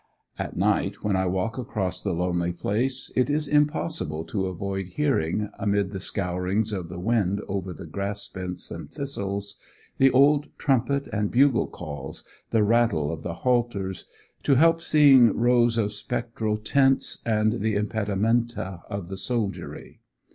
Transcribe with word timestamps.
At 0.39 0.57
night, 0.57 1.03
when 1.03 1.15
I 1.15 1.27
walk 1.27 1.59
across 1.59 2.01
the 2.01 2.11
lonely 2.11 2.51
place, 2.51 3.11
it 3.15 3.29
is 3.29 3.47
impossible 3.47 4.23
to 4.23 4.47
avoid 4.47 4.87
hearing, 4.87 5.51
amid 5.59 5.91
the 5.91 5.99
scourings 5.99 6.73
of 6.73 6.89
the 6.89 6.97
wind 6.97 7.39
over 7.47 7.71
the 7.71 7.85
grass 7.85 8.27
bents 8.27 8.71
and 8.71 8.89
thistles, 8.89 9.59
the 9.99 10.09
old 10.09 10.47
trumpet 10.57 11.05
and 11.13 11.29
bugle 11.29 11.67
calls, 11.67 12.23
the 12.49 12.63
rattle 12.63 13.11
of 13.13 13.21
the 13.21 13.35
halters; 13.45 14.05
to 14.41 14.55
help 14.55 14.81
seeing 14.81 15.37
rows 15.37 15.77
of 15.77 15.93
spectral 15.93 16.57
tents 16.57 17.21
and 17.23 17.59
the 17.61 17.75
impedimenta 17.75 18.81
of 18.89 19.07
the 19.07 19.17
soldiery. 19.17 19.99